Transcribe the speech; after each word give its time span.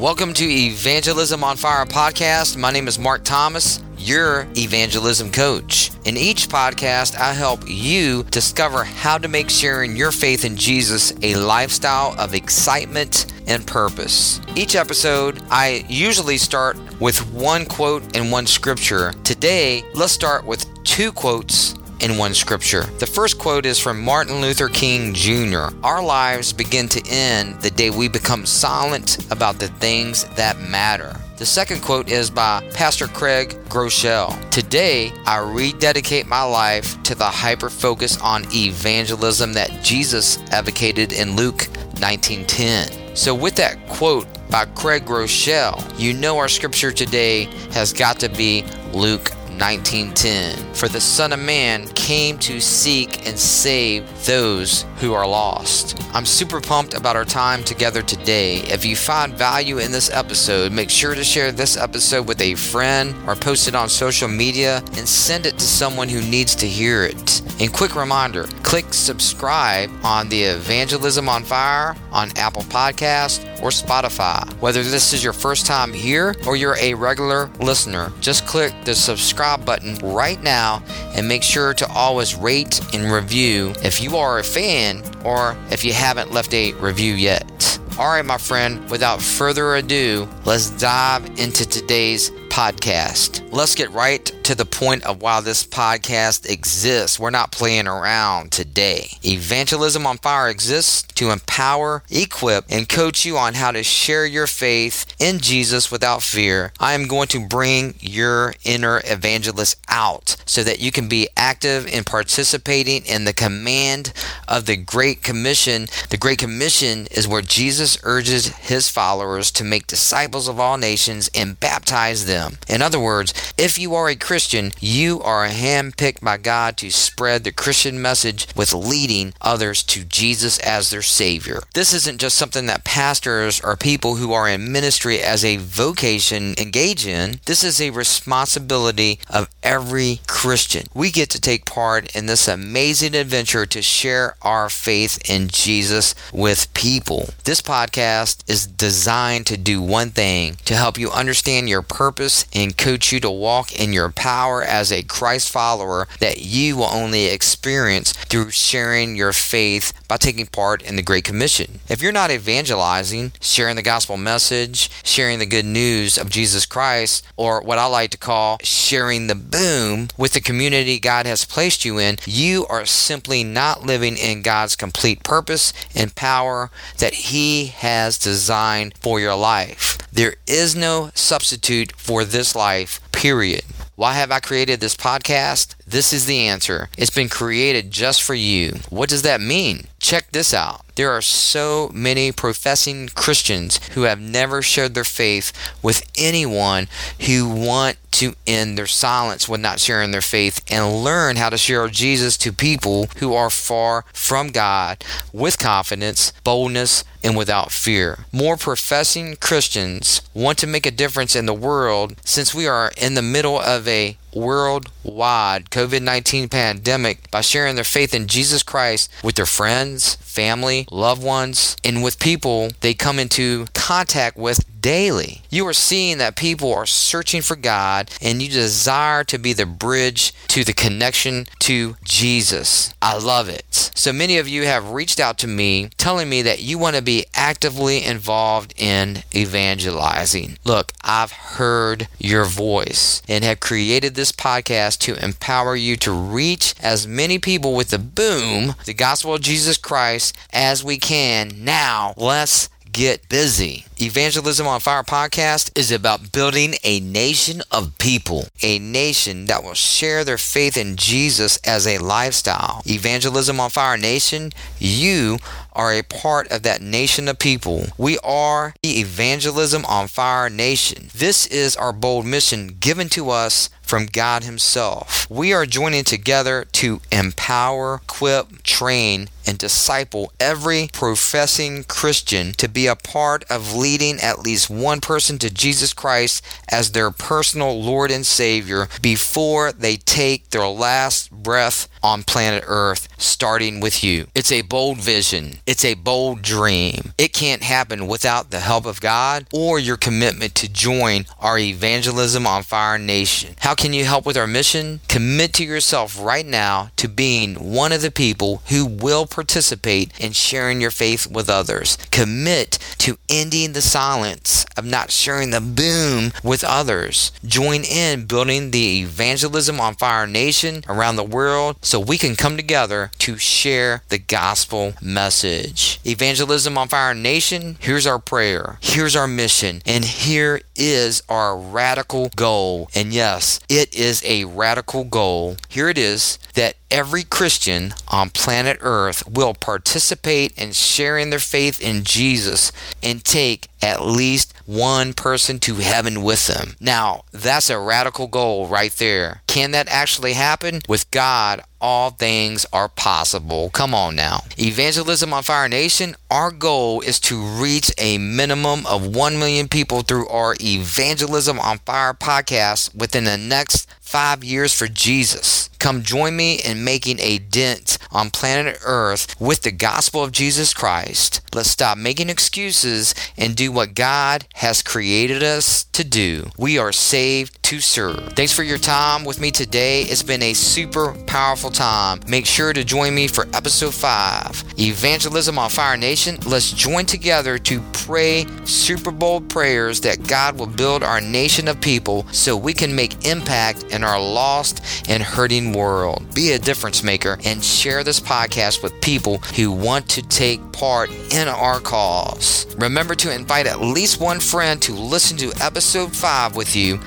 Welcome 0.00 0.32
to 0.32 0.48
Evangelism 0.48 1.44
on 1.44 1.58
Fire 1.58 1.84
podcast. 1.84 2.56
My 2.56 2.70
name 2.70 2.88
is 2.88 2.98
Mark 2.98 3.22
Thomas, 3.22 3.82
your 3.98 4.46
evangelism 4.56 5.30
coach. 5.30 5.90
In 6.06 6.16
each 6.16 6.48
podcast, 6.48 7.18
I 7.18 7.34
help 7.34 7.60
you 7.66 8.22
discover 8.30 8.82
how 8.82 9.18
to 9.18 9.28
make 9.28 9.50
sharing 9.50 9.94
your 9.94 10.10
faith 10.10 10.46
in 10.46 10.56
Jesus 10.56 11.12
a 11.20 11.34
lifestyle 11.34 12.18
of 12.18 12.32
excitement 12.32 13.26
and 13.46 13.66
purpose. 13.66 14.40
Each 14.56 14.74
episode, 14.74 15.42
I 15.50 15.84
usually 15.86 16.38
start 16.38 16.78
with 16.98 17.18
one 17.34 17.66
quote 17.66 18.16
and 18.16 18.32
one 18.32 18.46
scripture. 18.46 19.12
Today, 19.22 19.84
let's 19.92 20.12
start 20.12 20.46
with 20.46 20.64
two 20.82 21.12
quotes 21.12 21.74
in 22.02 22.16
one 22.16 22.34
scripture. 22.34 22.82
The 22.98 23.06
first 23.06 23.38
quote 23.38 23.66
is 23.66 23.78
from 23.78 24.02
Martin 24.02 24.40
Luther 24.40 24.68
King 24.68 25.14
Jr. 25.14 25.68
Our 25.82 26.02
lives 26.02 26.52
begin 26.52 26.88
to 26.88 27.06
end 27.08 27.60
the 27.60 27.70
day 27.70 27.90
we 27.90 28.08
become 28.08 28.46
silent 28.46 29.30
about 29.30 29.58
the 29.58 29.68
things 29.68 30.24
that 30.36 30.60
matter. 30.60 31.16
The 31.36 31.46
second 31.46 31.80
quote 31.80 32.10
is 32.10 32.28
by 32.28 32.62
Pastor 32.74 33.06
Craig 33.06 33.56
Groeschel. 33.70 34.50
Today, 34.50 35.10
I 35.24 35.38
rededicate 35.38 36.26
my 36.26 36.42
life 36.42 37.02
to 37.04 37.14
the 37.14 37.24
hyper 37.24 37.70
focus 37.70 38.20
on 38.20 38.44
evangelism 38.52 39.54
that 39.54 39.82
Jesus 39.82 40.38
advocated 40.50 41.14
in 41.14 41.36
Luke 41.36 41.68
19:10. 41.94 43.16
So 43.16 43.34
with 43.34 43.56
that 43.56 43.88
quote 43.88 44.26
by 44.50 44.66
Craig 44.66 45.06
Groeschel, 45.06 45.82
you 45.98 46.12
know 46.12 46.36
our 46.36 46.48
scripture 46.48 46.92
today 46.92 47.48
has 47.72 47.92
got 47.92 48.20
to 48.20 48.28
be 48.28 48.64
Luke 48.92 49.32
19:10 49.60 50.74
For 50.74 50.88
the 50.88 51.00
son 51.00 51.34
of 51.34 51.38
man 51.38 51.86
came 51.88 52.38
to 52.38 52.62
seek 52.62 53.26
and 53.26 53.38
save 53.38 54.08
those 54.24 54.86
who 54.96 55.12
are 55.12 55.26
lost. 55.26 56.00
I'm 56.14 56.24
super 56.24 56.62
pumped 56.62 56.94
about 56.94 57.14
our 57.14 57.26
time 57.26 57.62
together 57.62 58.00
today. 58.00 58.56
If 58.60 58.86
you 58.86 58.96
find 58.96 59.34
value 59.34 59.76
in 59.76 59.92
this 59.92 60.10
episode, 60.10 60.72
make 60.72 60.88
sure 60.88 61.14
to 61.14 61.22
share 61.22 61.52
this 61.52 61.76
episode 61.76 62.26
with 62.26 62.40
a 62.40 62.54
friend 62.54 63.14
or 63.26 63.36
post 63.36 63.68
it 63.68 63.74
on 63.74 63.90
social 63.90 64.28
media 64.28 64.82
and 64.96 65.06
send 65.06 65.44
it 65.44 65.58
to 65.58 65.64
someone 65.64 66.08
who 66.08 66.22
needs 66.22 66.54
to 66.56 66.66
hear 66.66 67.04
it. 67.04 67.42
And 67.60 67.70
quick 67.70 67.94
reminder, 67.94 68.46
click 68.70 68.94
subscribe 68.94 69.90
on 70.04 70.28
the 70.28 70.44
Evangelism 70.44 71.28
on 71.28 71.42
Fire 71.42 71.96
on 72.12 72.30
Apple 72.36 72.62
Podcast 72.62 73.42
or 73.64 73.70
Spotify. 73.70 74.48
Whether 74.60 74.84
this 74.84 75.12
is 75.12 75.24
your 75.24 75.32
first 75.32 75.66
time 75.66 75.92
here 75.92 76.36
or 76.46 76.54
you're 76.54 76.76
a 76.78 76.94
regular 76.94 77.50
listener, 77.58 78.12
just 78.20 78.46
click 78.46 78.72
the 78.84 78.94
subscribe 78.94 79.64
button 79.64 79.96
right 79.96 80.40
now 80.40 80.84
and 81.16 81.26
make 81.26 81.42
sure 81.42 81.74
to 81.74 81.88
always 81.88 82.36
rate 82.36 82.80
and 82.94 83.10
review 83.10 83.72
if 83.82 84.00
you 84.00 84.16
are 84.16 84.38
a 84.38 84.44
fan 84.44 85.02
or 85.24 85.56
if 85.72 85.84
you 85.84 85.92
haven't 85.92 86.30
left 86.30 86.54
a 86.54 86.72
review 86.74 87.14
yet. 87.14 87.80
All 87.98 88.06
right, 88.06 88.24
my 88.24 88.38
friend, 88.38 88.88
without 88.88 89.20
further 89.20 89.74
ado, 89.74 90.28
let's 90.44 90.70
dive 90.70 91.26
into 91.40 91.68
today's 91.68 92.30
podcast. 92.50 93.48
Let's 93.52 93.74
get 93.74 93.90
right 93.92 94.24
to 94.44 94.54
the 94.54 94.64
point 94.64 95.04
of 95.04 95.22
why 95.22 95.40
this 95.40 95.64
podcast 95.64 96.50
exists. 96.50 97.18
We're 97.18 97.30
not 97.30 97.52
playing 97.52 97.86
around 97.86 98.50
today. 98.52 99.06
Evangelism 99.24 100.06
on 100.06 100.18
Fire 100.18 100.48
exists 100.48 101.02
to 101.14 101.30
empower, 101.30 102.02
equip, 102.10 102.64
and 102.68 102.88
coach 102.88 103.24
you 103.24 103.38
on 103.38 103.54
how 103.54 103.70
to 103.70 103.82
share 103.82 104.26
your 104.26 104.46
faith 104.46 105.06
in 105.18 105.38
Jesus 105.38 105.90
without 105.90 106.22
fear. 106.22 106.72
I 106.80 106.94
am 106.94 107.06
going 107.06 107.28
to 107.28 107.46
bring 107.46 107.94
your 108.00 108.54
inner 108.64 109.00
evangelist 109.04 109.78
out 109.88 110.36
so 110.46 110.64
that 110.64 110.80
you 110.80 110.90
can 110.90 111.08
be 111.08 111.28
active 111.36 111.86
in 111.86 112.04
participating 112.04 113.06
in 113.06 113.24
the 113.24 113.32
command 113.32 114.12
of 114.48 114.66
the 114.66 114.76
Great 114.76 115.22
Commission. 115.22 115.86
The 116.08 116.18
Great 116.18 116.38
Commission 116.38 117.06
is 117.12 117.28
where 117.28 117.42
Jesus 117.42 117.98
urges 118.02 118.48
his 118.48 118.88
followers 118.88 119.50
to 119.52 119.64
make 119.64 119.86
disciples 119.86 120.48
of 120.48 120.58
all 120.58 120.76
nations 120.76 121.30
and 121.34 121.58
baptize 121.60 122.26
them. 122.26 122.39
In 122.68 122.82
other 122.82 123.00
words, 123.00 123.32
if 123.56 123.78
you 123.78 123.94
are 123.94 124.08
a 124.08 124.16
Christian, 124.16 124.72
you 124.80 125.20
are 125.22 125.44
a 125.44 125.50
handpicked 125.50 126.22
by 126.22 126.36
God 126.36 126.76
to 126.78 126.90
spread 126.90 127.44
the 127.44 127.52
Christian 127.52 128.00
message 128.00 128.46
with 128.56 128.72
leading 128.72 129.34
others 129.40 129.82
to 129.84 130.04
Jesus 130.04 130.58
as 130.60 130.90
their 130.90 131.02
Savior. 131.02 131.60
This 131.74 131.92
isn't 131.92 132.20
just 132.20 132.36
something 132.36 132.66
that 132.66 132.84
pastors 132.84 133.60
or 133.60 133.76
people 133.76 134.16
who 134.16 134.32
are 134.32 134.48
in 134.48 134.72
ministry 134.72 135.20
as 135.20 135.44
a 135.44 135.56
vocation 135.56 136.54
engage 136.58 137.06
in. 137.06 137.40
This 137.46 137.64
is 137.64 137.80
a 137.80 137.90
responsibility 137.90 139.18
of 139.28 139.48
every 139.62 140.20
Christian. 140.26 140.86
We 140.94 141.10
get 141.10 141.30
to 141.30 141.40
take 141.40 141.64
part 141.64 142.14
in 142.14 142.26
this 142.26 142.48
amazing 142.48 143.14
adventure 143.14 143.66
to 143.66 143.82
share 143.82 144.36
our 144.42 144.68
faith 144.70 145.18
in 145.28 145.48
Jesus 145.48 146.14
with 146.32 146.72
people. 146.74 147.30
This 147.44 147.60
podcast 147.62 148.48
is 148.48 148.66
designed 148.66 149.46
to 149.46 149.56
do 149.56 149.82
one 149.82 150.10
thing 150.10 150.56
to 150.64 150.74
help 150.74 150.98
you 150.98 151.10
understand 151.10 151.68
your 151.68 151.82
purpose 151.82 152.29
and 152.52 152.76
coach 152.76 153.12
you 153.12 153.20
to 153.20 153.30
walk 153.30 153.72
in 153.72 153.92
your 153.92 154.10
power 154.10 154.62
as 154.62 154.92
a 154.92 155.02
Christ 155.02 155.50
follower 155.50 156.08
that 156.20 156.38
you 156.40 156.76
will 156.76 156.84
only 156.84 157.26
experience 157.26 158.12
through 158.12 158.50
sharing 158.50 159.16
your 159.16 159.32
faith 159.32 159.92
by 160.08 160.16
taking 160.16 160.46
part 160.46 160.82
in 160.82 160.96
the 160.96 161.02
Great 161.02 161.24
Commission. 161.24 161.80
If 161.88 162.02
you're 162.02 162.12
not 162.12 162.30
evangelizing, 162.30 163.32
sharing 163.40 163.76
the 163.76 163.82
gospel 163.82 164.16
message, 164.16 164.90
sharing 165.04 165.38
the 165.38 165.46
good 165.46 165.64
news 165.64 166.18
of 166.18 166.30
Jesus 166.30 166.66
Christ, 166.66 167.24
or 167.36 167.62
what 167.62 167.78
I 167.78 167.86
like 167.86 168.10
to 168.10 168.18
call 168.18 168.58
sharing 168.62 169.26
the 169.26 169.34
boom 169.34 170.08
with 170.16 170.32
the 170.32 170.40
community 170.40 170.98
God 170.98 171.26
has 171.26 171.44
placed 171.44 171.84
you 171.84 171.98
in, 171.98 172.18
you 172.26 172.66
are 172.66 172.86
simply 172.86 173.44
not 173.44 173.84
living 173.84 174.16
in 174.16 174.42
God's 174.42 174.76
complete 174.76 175.22
purpose 175.22 175.72
and 175.94 176.14
power 176.14 176.70
that 176.98 177.14
He 177.14 177.66
has 177.66 178.18
designed 178.18 178.94
for 178.98 179.20
your 179.20 179.36
life. 179.36 179.98
There 180.12 180.34
is 180.46 180.74
no 180.74 181.10
substitute 181.14 181.92
for 181.96 182.19
this 182.24 182.54
life, 182.54 183.00
period. 183.12 183.62
Why 183.96 184.14
have 184.14 184.30
I 184.30 184.40
created 184.40 184.80
this 184.80 184.96
podcast? 184.96 185.74
This 185.86 186.12
is 186.12 186.26
the 186.26 186.46
answer. 186.46 186.88
It's 186.96 187.10
been 187.10 187.28
created 187.28 187.90
just 187.90 188.22
for 188.22 188.34
you. 188.34 188.76
What 188.88 189.10
does 189.10 189.22
that 189.22 189.40
mean? 189.40 189.88
Check 189.98 190.32
this 190.32 190.54
out. 190.54 190.80
There 191.00 191.12
are 191.12 191.22
so 191.22 191.90
many 191.94 192.30
professing 192.30 193.08
Christians 193.08 193.80
who 193.94 194.02
have 194.02 194.20
never 194.20 194.60
shared 194.60 194.92
their 194.92 195.02
faith 195.02 195.50
with 195.82 196.02
anyone 196.14 196.88
who 197.20 197.48
want 197.48 197.96
to 198.12 198.34
end 198.46 198.76
their 198.76 198.86
silence 198.86 199.48
when 199.48 199.62
not 199.62 199.80
sharing 199.80 200.10
their 200.10 200.20
faith 200.20 200.62
and 200.70 201.02
learn 201.02 201.36
how 201.36 201.48
to 201.48 201.56
share 201.56 201.88
Jesus 201.88 202.36
to 202.36 202.52
people 202.52 203.08
who 203.16 203.32
are 203.34 203.48
far 203.48 204.04
from 204.12 204.48
God 204.48 205.02
with 205.32 205.58
confidence, 205.58 206.34
boldness, 206.44 207.04
and 207.22 207.36
without 207.36 207.70
fear. 207.70 208.26
More 208.32 208.56
professing 208.56 209.36
Christians 209.36 210.22
want 210.34 210.58
to 210.58 210.66
make 210.66 210.86
a 210.86 210.90
difference 210.90 211.36
in 211.36 211.46
the 211.46 211.54
world 211.54 212.16
since 212.24 212.54
we 212.54 212.66
are 212.66 212.92
in 212.96 213.14
the 213.14 213.22
middle 213.22 213.58
of 213.58 213.86
a 213.86 214.16
worldwide 214.34 215.70
COVID 215.70 216.02
19 216.02 216.48
pandemic 216.48 217.30
by 217.30 217.40
sharing 217.40 217.74
their 217.74 217.84
faith 217.84 218.14
in 218.14 218.26
Jesus 218.26 218.62
Christ 218.62 219.10
with 219.24 219.34
their 219.34 219.46
friends, 219.46 220.14
family, 220.16 220.86
loved 220.90 221.22
ones, 221.22 221.76
and 221.84 222.02
with 222.02 222.18
people 222.18 222.70
they 222.80 222.94
come 222.94 223.18
into 223.18 223.66
contact 223.74 224.36
with 224.36 224.64
daily. 224.80 225.42
You 225.50 225.66
are 225.66 225.72
seeing 225.72 226.18
that 226.18 226.36
people 226.36 226.72
are 226.72 226.86
searching 226.86 227.42
for 227.42 227.56
God 227.56 228.10
and 228.20 228.40
you 228.40 228.48
desire 228.48 229.24
to 229.24 229.38
be 229.38 229.52
the 229.52 229.66
bridge 229.66 230.32
to 230.48 230.64
the 230.64 230.72
connection 230.72 231.46
to 231.60 231.96
Jesus. 232.04 232.92
I 233.00 233.18
love 233.18 233.48
it. 233.48 233.90
So 233.94 234.12
many 234.12 234.38
of 234.38 234.48
you 234.48 234.64
have 234.64 234.90
reached 234.90 235.20
out 235.20 235.38
to 235.38 235.46
me 235.46 235.90
telling 235.96 236.28
me 236.28 236.42
that 236.42 236.62
you 236.62 236.78
want 236.78 236.96
to 236.96 237.02
be 237.02 237.26
actively 237.34 238.04
involved 238.04 238.74
in 238.76 239.22
evangelizing. 239.34 240.58
Look, 240.64 240.92
I've 241.02 241.32
heard 241.32 242.08
your 242.18 242.44
voice 242.44 243.22
and 243.28 243.44
have 243.44 243.60
created 243.60 244.14
this 244.14 244.32
podcast 244.32 244.98
to 245.00 245.22
empower 245.22 245.76
you 245.76 245.96
to 245.98 246.12
reach 246.12 246.74
as 246.80 247.06
many 247.06 247.38
people 247.38 247.74
with 247.74 247.90
the 247.90 247.98
boom, 247.98 248.74
the 248.86 248.94
gospel 248.94 249.34
of 249.34 249.42
Jesus 249.42 249.76
Christ, 249.76 250.36
as 250.52 250.82
we 250.82 250.98
can. 250.98 251.64
Now, 251.64 252.14
let's 252.16 252.68
get 252.92 253.28
busy. 253.28 253.84
Evangelism 254.00 254.66
on 254.66 254.80
Fire 254.80 255.02
podcast 255.02 255.76
is 255.78 255.92
about 255.92 256.32
building 256.32 256.74
a 256.82 257.00
nation 257.00 257.62
of 257.70 257.96
people, 257.98 258.46
a 258.62 258.78
nation 258.78 259.46
that 259.46 259.62
will 259.62 259.74
share 259.74 260.24
their 260.24 260.38
faith 260.38 260.76
in 260.76 260.96
Jesus 260.96 261.58
as 261.58 261.86
a 261.86 261.98
lifestyle. 261.98 262.82
Evangelism 262.86 263.60
on 263.60 263.70
Fire 263.70 263.96
Nation, 263.96 264.52
you 264.78 265.38
are 265.72 265.92
a 265.92 266.02
part 266.02 266.50
of 266.50 266.62
that 266.62 266.82
nation 266.82 267.28
of 267.28 267.38
people. 267.38 267.86
We 267.96 268.18
are 268.18 268.74
the 268.82 269.00
Evangelism 269.00 269.84
on 269.84 270.08
Fire 270.08 270.50
Nation. 270.50 271.10
This 271.14 271.46
is 271.46 271.76
our 271.76 271.92
bold 271.92 272.26
mission 272.26 272.76
given 272.80 273.08
to 273.10 273.30
us 273.30 273.70
from 273.90 274.06
God 274.06 274.44
Himself. 274.44 275.28
We 275.28 275.52
are 275.52 275.66
joining 275.66 276.04
together 276.04 276.64
to 276.74 277.00
empower, 277.10 277.96
equip, 278.04 278.62
train, 278.62 279.28
and 279.50 279.58
disciple 279.58 280.32
every 280.38 280.88
professing 280.92 281.82
Christian 281.82 282.52
to 282.52 282.68
be 282.68 282.86
a 282.86 282.94
part 282.94 283.42
of 283.50 283.74
leading 283.74 284.20
at 284.20 284.38
least 284.38 284.70
one 284.70 285.00
person 285.00 285.38
to 285.38 285.52
Jesus 285.52 285.92
Christ 285.92 286.44
as 286.70 286.92
their 286.92 287.10
personal 287.10 287.82
Lord 287.82 288.12
and 288.12 288.24
Savior 288.24 288.88
before 289.02 289.72
they 289.72 289.96
take 289.96 290.50
their 290.50 290.68
last 290.68 291.32
breath 291.32 291.88
on 292.00 292.22
planet 292.22 292.62
Earth, 292.66 293.08
starting 293.18 293.80
with 293.80 294.04
you. 294.04 294.28
It's 294.36 294.52
a 294.52 294.62
bold 294.62 294.98
vision, 294.98 295.58
it's 295.66 295.84
a 295.84 295.94
bold 295.94 296.42
dream. 296.42 297.12
It 297.18 297.32
can't 297.32 297.62
happen 297.62 298.06
without 298.06 298.50
the 298.50 298.60
help 298.60 298.86
of 298.86 299.00
God 299.00 299.46
or 299.52 299.80
your 299.80 299.96
commitment 299.96 300.54
to 300.56 300.72
join 300.72 301.26
our 301.40 301.58
Evangelism 301.58 302.46
on 302.46 302.62
Fire 302.62 302.98
Nation. 302.98 303.56
How 303.58 303.74
can 303.80 303.94
you 303.94 304.04
help 304.04 304.26
with 304.26 304.36
our 304.36 304.46
mission? 304.46 305.00
Commit 305.08 305.54
to 305.54 305.64
yourself 305.64 306.22
right 306.22 306.44
now 306.44 306.90
to 306.96 307.08
being 307.08 307.54
one 307.54 307.92
of 307.92 308.02
the 308.02 308.10
people 308.10 308.60
who 308.68 308.84
will 308.84 309.24
participate 309.24 310.12
in 310.20 310.32
sharing 310.32 310.82
your 310.82 310.90
faith 310.90 311.26
with 311.26 311.48
others. 311.48 311.96
Commit 312.10 312.72
to 312.98 313.16
ending 313.30 313.72
the 313.72 313.80
silence 313.80 314.66
of 314.76 314.84
not 314.84 315.10
sharing 315.10 315.48
the 315.48 315.62
boom 315.62 316.30
with 316.44 316.62
others. 316.62 317.32
Join 317.42 317.82
in 317.82 318.26
building 318.26 318.70
the 318.70 319.00
Evangelism 319.00 319.80
on 319.80 319.94
Fire 319.94 320.26
Nation 320.26 320.84
around 320.86 321.16
the 321.16 321.24
world 321.24 321.76
so 321.80 321.98
we 321.98 322.18
can 322.18 322.36
come 322.36 322.58
together 322.58 323.10
to 323.20 323.38
share 323.38 324.02
the 324.10 324.18
gospel 324.18 324.92
message. 325.00 326.00
Evangelism 326.04 326.76
on 326.76 326.88
Fire 326.88 327.14
Nation, 327.14 327.78
here's 327.80 328.06
our 328.06 328.18
prayer, 328.18 328.76
here's 328.82 329.16
our 329.16 329.26
mission, 329.26 329.80
and 329.86 330.04
here 330.04 330.60
is 330.80 331.22
our 331.28 331.56
radical 331.56 332.30
goal. 332.34 332.88
And 332.94 333.12
yes, 333.12 333.60
it 333.68 333.94
is 333.94 334.22
a 334.24 334.46
radical 334.46 335.04
goal. 335.04 335.56
Here 335.68 335.88
it 335.88 335.98
is 335.98 336.38
that 336.54 336.76
every 336.90 337.22
Christian 337.22 337.94
on 338.08 338.30
planet 338.30 338.78
Earth 338.80 339.28
will 339.28 339.54
participate 339.54 340.56
in 340.56 340.72
sharing 340.72 341.30
their 341.30 341.38
faith 341.38 341.80
in 341.80 342.02
Jesus 342.02 342.72
and 343.02 343.22
take 343.22 343.68
at 343.82 344.04
least 344.04 344.54
one 344.66 345.12
person 345.12 345.58
to 345.60 345.76
heaven 345.76 346.22
with 346.22 346.46
them. 346.46 346.76
Now, 346.80 347.24
that's 347.32 347.70
a 347.70 347.78
radical 347.78 348.26
goal 348.26 348.66
right 348.66 348.92
there. 348.92 349.42
Can 349.46 349.70
that 349.72 349.88
actually 349.88 350.34
happen? 350.34 350.80
With 350.88 351.10
God, 351.10 351.62
all 351.80 352.10
things 352.10 352.66
are 352.72 352.88
possible. 352.88 353.70
Come 353.70 353.94
on 353.94 354.14
now. 354.14 354.40
Evangelism 354.58 355.32
on 355.32 355.42
Fire 355.42 355.68
Nation, 355.68 356.14
our 356.30 356.50
goal 356.50 357.00
is 357.00 357.18
to 357.20 357.40
reach 357.40 357.90
a 357.98 358.18
minimum 358.18 358.86
of 358.86 359.14
1 359.14 359.38
million 359.38 359.68
people 359.68 360.02
through 360.02 360.28
our 360.28 360.54
Evangelism 360.60 361.58
on 361.58 361.78
Fire 361.78 362.14
podcast 362.14 362.94
within 362.94 363.24
the 363.24 363.38
next 363.38 363.88
five 364.10 364.42
years 364.42 364.72
for 364.72 364.88
Jesus. 364.88 365.70
Come 365.78 366.02
join 366.02 366.34
me 366.34 366.56
in 366.56 366.82
making 366.82 367.20
a 367.20 367.38
dent 367.38 367.96
on 368.10 368.30
planet 368.30 368.76
Earth 368.84 369.40
with 369.40 369.62
the 369.62 369.70
gospel 369.70 370.24
of 370.24 370.32
Jesus 370.32 370.74
Christ. 370.74 371.40
Let's 371.54 371.70
stop 371.70 371.96
making 371.96 372.28
excuses 372.28 373.14
and 373.36 373.54
do 373.54 373.70
what 373.70 373.94
God 373.94 374.46
has 374.54 374.82
created 374.82 375.44
us 375.44 375.84
to 375.92 376.02
do. 376.02 376.50
We 376.58 376.76
are 376.76 376.90
saved 376.90 377.59
to 377.70 377.78
serve. 377.78 378.32
Thanks 378.32 378.52
for 378.52 378.64
your 378.64 378.78
time 378.78 379.24
with 379.24 379.40
me 379.40 379.52
today. 379.52 380.02
It's 380.02 380.24
been 380.24 380.42
a 380.42 380.54
super 380.54 381.14
powerful 381.28 381.70
time. 381.70 382.18
Make 382.26 382.44
sure 382.44 382.72
to 382.72 382.82
join 382.82 383.14
me 383.14 383.28
for 383.28 383.46
episode 383.54 383.94
5 383.94 384.64
Evangelism 384.76 385.56
on 385.56 385.70
Fire 385.70 385.96
Nation. 385.96 386.36
Let's 386.44 386.72
join 386.72 387.06
together 387.06 387.58
to 387.58 387.80
pray 387.92 388.44
Super 388.64 389.12
Bowl 389.12 389.40
prayers 389.40 390.00
that 390.00 390.26
God 390.26 390.58
will 390.58 390.66
build 390.66 391.04
our 391.04 391.20
nation 391.20 391.68
of 391.68 391.80
people 391.80 392.26
so 392.32 392.56
we 392.56 392.72
can 392.72 392.92
make 392.92 393.24
impact 393.24 393.84
in 393.92 394.02
our 394.02 394.20
lost 394.20 395.08
and 395.08 395.22
hurting 395.22 395.72
world. 395.72 396.26
Be 396.34 396.52
a 396.52 396.58
difference 396.58 397.04
maker 397.04 397.38
and 397.44 397.62
share 397.62 398.02
this 398.02 398.18
podcast 398.18 398.82
with 398.82 399.00
people 399.00 399.38
who 399.54 399.70
want 399.70 400.08
to 400.08 400.22
take 400.22 400.72
part 400.72 401.08
in 401.32 401.46
our 401.46 401.78
cause. 401.78 402.66
Remember 402.78 403.14
to 403.14 403.32
invite 403.32 403.66
at 403.68 403.80
least 403.80 404.20
one 404.20 404.40
friend 404.40 404.82
to 404.82 404.92
listen 404.92 405.36
to 405.36 405.52
episode 405.60 406.16
5 406.16 406.56
with 406.56 406.74
you. 406.74 406.98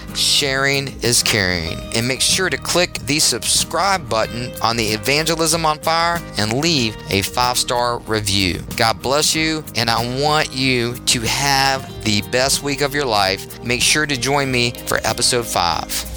Sharing 0.53 0.89
is 1.01 1.23
caring. 1.23 1.79
And 1.95 2.07
make 2.07 2.21
sure 2.21 2.47
to 2.47 2.57
click 2.57 2.99
the 3.07 3.17
subscribe 3.17 4.07
button 4.07 4.53
on 4.61 4.77
the 4.77 4.85
Evangelism 4.85 5.65
on 5.65 5.79
Fire 5.79 6.21
and 6.37 6.53
leave 6.53 6.95
a 7.09 7.23
five 7.23 7.57
star 7.57 7.97
review. 8.01 8.61
God 8.77 9.01
bless 9.01 9.33
you, 9.33 9.63
and 9.75 9.89
I 9.89 10.21
want 10.21 10.53
you 10.53 10.93
to 10.93 11.21
have 11.21 12.03
the 12.03 12.21
best 12.29 12.61
week 12.61 12.81
of 12.81 12.93
your 12.93 13.05
life. 13.05 13.63
Make 13.63 13.81
sure 13.81 14.05
to 14.05 14.15
join 14.15 14.51
me 14.51 14.73
for 14.85 14.99
episode 15.03 15.47
5. 15.47 16.12